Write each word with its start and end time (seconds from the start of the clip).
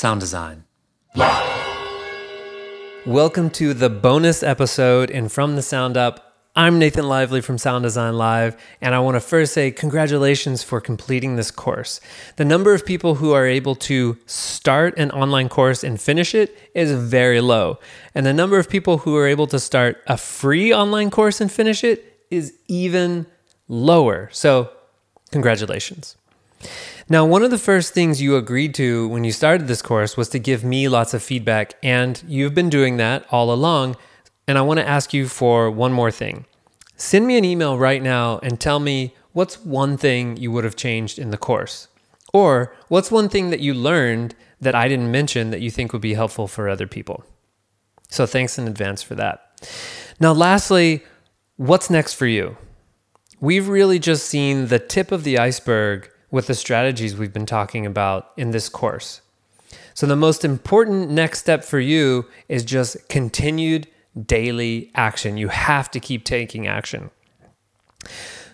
Sound 0.00 0.20
design. 0.20 0.64
Welcome 3.04 3.50
to 3.50 3.74
the 3.74 3.90
bonus 3.90 4.42
episode 4.42 5.10
and 5.10 5.30
from 5.30 5.56
the 5.56 5.62
Sound 5.62 5.98
Up. 5.98 6.38
I'm 6.56 6.78
Nathan 6.78 7.06
Lively 7.06 7.42
from 7.42 7.58
Sound 7.58 7.82
Design 7.82 8.16
Live, 8.16 8.56
and 8.80 8.94
I 8.94 9.00
want 9.00 9.16
to 9.16 9.20
first 9.20 9.52
say 9.52 9.70
congratulations 9.70 10.62
for 10.62 10.80
completing 10.80 11.36
this 11.36 11.50
course. 11.50 12.00
The 12.36 12.46
number 12.46 12.72
of 12.72 12.86
people 12.86 13.16
who 13.16 13.32
are 13.32 13.44
able 13.44 13.74
to 13.74 14.16
start 14.24 14.96
an 14.96 15.10
online 15.10 15.50
course 15.50 15.84
and 15.84 16.00
finish 16.00 16.34
it 16.34 16.56
is 16.74 16.92
very 16.92 17.42
low. 17.42 17.78
And 18.14 18.24
the 18.24 18.32
number 18.32 18.58
of 18.58 18.70
people 18.70 18.96
who 18.96 19.18
are 19.18 19.26
able 19.26 19.48
to 19.48 19.58
start 19.58 19.98
a 20.06 20.16
free 20.16 20.72
online 20.72 21.10
course 21.10 21.42
and 21.42 21.52
finish 21.52 21.84
it 21.84 22.24
is 22.30 22.54
even 22.68 23.26
lower. 23.68 24.30
So, 24.32 24.70
congratulations. 25.30 26.16
Now, 27.08 27.24
one 27.24 27.42
of 27.42 27.50
the 27.50 27.58
first 27.58 27.92
things 27.92 28.22
you 28.22 28.36
agreed 28.36 28.74
to 28.74 29.08
when 29.08 29.24
you 29.24 29.32
started 29.32 29.66
this 29.66 29.82
course 29.82 30.16
was 30.16 30.28
to 30.30 30.38
give 30.38 30.62
me 30.62 30.88
lots 30.88 31.12
of 31.14 31.22
feedback, 31.22 31.74
and 31.82 32.22
you've 32.26 32.54
been 32.54 32.70
doing 32.70 32.98
that 32.98 33.26
all 33.30 33.52
along. 33.52 33.96
And 34.46 34.58
I 34.58 34.62
want 34.62 34.78
to 34.78 34.88
ask 34.88 35.12
you 35.12 35.26
for 35.26 35.70
one 35.70 35.92
more 35.92 36.10
thing. 36.10 36.46
Send 36.96 37.26
me 37.26 37.38
an 37.38 37.44
email 37.44 37.78
right 37.78 38.02
now 38.02 38.38
and 38.42 38.60
tell 38.60 38.78
me 38.78 39.14
what's 39.32 39.64
one 39.64 39.96
thing 39.96 40.36
you 40.36 40.52
would 40.52 40.64
have 40.64 40.76
changed 40.76 41.18
in 41.18 41.30
the 41.30 41.38
course. 41.38 41.88
Or 42.32 42.76
what's 42.88 43.10
one 43.10 43.28
thing 43.28 43.50
that 43.50 43.60
you 43.60 43.74
learned 43.74 44.34
that 44.60 44.74
I 44.74 44.86
didn't 44.86 45.10
mention 45.10 45.50
that 45.50 45.60
you 45.60 45.70
think 45.70 45.92
would 45.92 46.02
be 46.02 46.14
helpful 46.14 46.46
for 46.46 46.68
other 46.68 46.86
people. 46.86 47.24
So 48.08 48.26
thanks 48.26 48.58
in 48.58 48.68
advance 48.68 49.02
for 49.02 49.14
that. 49.14 49.68
Now, 50.20 50.32
lastly, 50.32 51.02
what's 51.56 51.90
next 51.90 52.14
for 52.14 52.26
you? 52.26 52.56
We've 53.40 53.68
really 53.68 53.98
just 53.98 54.26
seen 54.26 54.66
the 54.66 54.78
tip 54.78 55.10
of 55.10 55.24
the 55.24 55.38
iceberg 55.38 56.10
with 56.30 56.46
the 56.46 56.54
strategies 56.54 57.16
we've 57.16 57.32
been 57.32 57.46
talking 57.46 57.86
about 57.86 58.30
in 58.36 58.50
this 58.50 58.68
course. 58.68 59.20
So, 59.94 60.06
the 60.06 60.16
most 60.16 60.44
important 60.44 61.10
next 61.10 61.40
step 61.40 61.64
for 61.64 61.80
you 61.80 62.26
is 62.48 62.64
just 62.64 63.08
continued 63.08 63.86
daily 64.26 64.90
action. 64.94 65.36
You 65.36 65.48
have 65.48 65.90
to 65.92 66.00
keep 66.00 66.24
taking 66.24 66.66
action. 66.66 67.10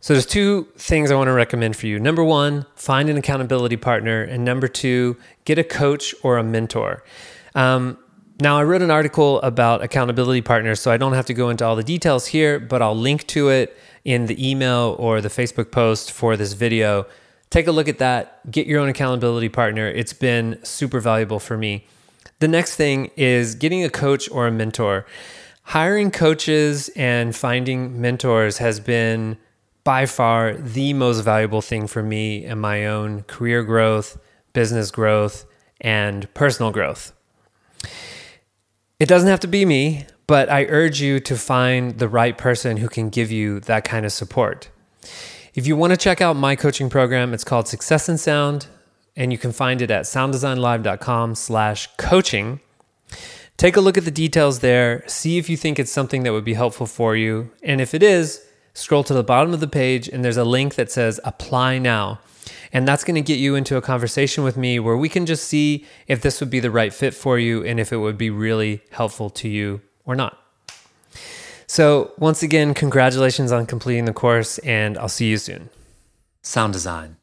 So, 0.00 0.14
there's 0.14 0.26
two 0.26 0.68
things 0.76 1.10
I 1.10 1.14
want 1.14 1.28
to 1.28 1.32
recommend 1.32 1.76
for 1.76 1.86
you. 1.86 2.00
Number 2.00 2.24
one, 2.24 2.66
find 2.74 3.08
an 3.08 3.16
accountability 3.16 3.76
partner. 3.76 4.22
And 4.22 4.44
number 4.44 4.68
two, 4.68 5.16
get 5.44 5.58
a 5.58 5.64
coach 5.64 6.14
or 6.22 6.38
a 6.38 6.44
mentor. 6.44 7.04
Um, 7.54 7.98
now, 8.40 8.56
I 8.56 8.62
wrote 8.62 8.82
an 8.82 8.90
article 8.90 9.40
about 9.40 9.82
accountability 9.82 10.42
partners, 10.42 10.80
so 10.80 10.92
I 10.92 10.96
don't 10.96 11.14
have 11.14 11.26
to 11.26 11.34
go 11.34 11.50
into 11.50 11.64
all 11.64 11.74
the 11.74 11.82
details 11.82 12.26
here, 12.26 12.60
but 12.60 12.80
I'll 12.80 12.96
link 12.96 13.26
to 13.28 13.48
it 13.48 13.76
in 14.04 14.26
the 14.26 14.50
email 14.50 14.94
or 14.98 15.20
the 15.20 15.28
Facebook 15.28 15.72
post 15.72 16.12
for 16.12 16.36
this 16.36 16.52
video 16.52 17.04
take 17.50 17.66
a 17.66 17.72
look 17.72 17.88
at 17.88 17.98
that, 17.98 18.50
get 18.50 18.66
your 18.66 18.80
own 18.80 18.88
accountability 18.88 19.48
partner. 19.48 19.86
It's 19.88 20.12
been 20.12 20.58
super 20.62 21.00
valuable 21.00 21.38
for 21.38 21.56
me. 21.56 21.86
The 22.40 22.48
next 22.48 22.76
thing 22.76 23.10
is 23.16 23.54
getting 23.54 23.84
a 23.84 23.90
coach 23.90 24.30
or 24.30 24.46
a 24.46 24.52
mentor. 24.52 25.06
Hiring 25.64 26.10
coaches 26.10 26.88
and 26.96 27.34
finding 27.34 28.00
mentors 28.00 28.58
has 28.58 28.80
been 28.80 29.36
by 29.84 30.06
far 30.06 30.54
the 30.54 30.92
most 30.92 31.20
valuable 31.20 31.62
thing 31.62 31.86
for 31.86 32.02
me 32.02 32.44
in 32.44 32.58
my 32.58 32.86
own 32.86 33.22
career 33.22 33.62
growth, 33.62 34.18
business 34.52 34.90
growth, 34.90 35.46
and 35.80 36.32
personal 36.34 36.70
growth. 36.70 37.12
It 39.00 39.08
doesn't 39.08 39.28
have 39.28 39.40
to 39.40 39.46
be 39.46 39.64
me, 39.64 40.06
but 40.26 40.50
I 40.50 40.64
urge 40.66 41.00
you 41.00 41.20
to 41.20 41.36
find 41.36 41.98
the 41.98 42.08
right 42.08 42.36
person 42.36 42.76
who 42.76 42.88
can 42.88 43.08
give 43.08 43.30
you 43.30 43.60
that 43.60 43.84
kind 43.84 44.04
of 44.04 44.12
support. 44.12 44.68
If 45.54 45.66
you 45.66 45.76
want 45.76 45.92
to 45.92 45.96
check 45.96 46.20
out 46.20 46.36
my 46.36 46.56
coaching 46.56 46.90
program, 46.90 47.32
it's 47.32 47.44
called 47.44 47.68
Success 47.68 48.08
in 48.08 48.18
Sound, 48.18 48.66
and 49.16 49.32
you 49.32 49.38
can 49.38 49.52
find 49.52 49.80
it 49.80 49.90
at 49.90 50.04
sounddesignlive.com 50.04 51.34
slash 51.34 51.88
coaching. 51.96 52.60
Take 53.56 53.76
a 53.76 53.80
look 53.80 53.98
at 53.98 54.04
the 54.04 54.10
details 54.10 54.60
there, 54.60 55.02
see 55.08 55.38
if 55.38 55.48
you 55.48 55.56
think 55.56 55.78
it's 55.78 55.90
something 55.90 56.22
that 56.22 56.32
would 56.32 56.44
be 56.44 56.54
helpful 56.54 56.86
for 56.86 57.16
you. 57.16 57.50
And 57.62 57.80
if 57.80 57.94
it 57.94 58.02
is, 58.02 58.46
scroll 58.74 59.02
to 59.04 59.14
the 59.14 59.24
bottom 59.24 59.52
of 59.52 59.60
the 59.60 59.66
page 59.66 60.06
and 60.08 60.24
there's 60.24 60.36
a 60.36 60.44
link 60.44 60.76
that 60.76 60.92
says 60.92 61.18
apply 61.24 61.78
now. 61.78 62.20
And 62.72 62.86
that's 62.86 63.02
going 63.02 63.16
to 63.16 63.20
get 63.20 63.38
you 63.38 63.56
into 63.56 63.76
a 63.76 63.82
conversation 63.82 64.44
with 64.44 64.56
me 64.56 64.78
where 64.78 64.96
we 64.96 65.08
can 65.08 65.26
just 65.26 65.44
see 65.48 65.84
if 66.06 66.20
this 66.20 66.40
would 66.40 66.50
be 66.50 66.60
the 66.60 66.70
right 66.70 66.92
fit 66.92 67.14
for 67.14 67.38
you 67.38 67.64
and 67.64 67.80
if 67.80 67.92
it 67.92 67.96
would 67.96 68.18
be 68.18 68.30
really 68.30 68.82
helpful 68.90 69.30
to 69.30 69.48
you 69.48 69.80
or 70.04 70.14
not. 70.14 70.38
So, 71.68 72.12
once 72.18 72.42
again, 72.42 72.72
congratulations 72.72 73.52
on 73.52 73.66
completing 73.66 74.06
the 74.06 74.14
course, 74.14 74.58
and 74.58 74.96
I'll 74.96 75.08
see 75.08 75.28
you 75.28 75.36
soon. 75.36 75.68
Sound 76.40 76.72
design. 76.72 77.18